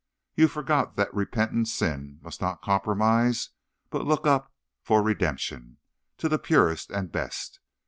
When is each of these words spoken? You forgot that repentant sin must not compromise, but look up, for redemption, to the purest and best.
You 0.33 0.47
forgot 0.47 0.95
that 0.95 1.13
repentant 1.13 1.67
sin 1.67 2.17
must 2.23 2.41
not 2.41 2.63
compromise, 2.63 3.49
but 3.91 4.03
look 4.03 4.25
up, 4.25 4.51
for 4.81 5.03
redemption, 5.03 5.77
to 6.17 6.27
the 6.27 6.39
purest 6.39 6.89
and 6.89 7.11
best. 7.11 7.59